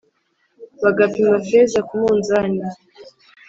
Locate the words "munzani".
2.01-2.61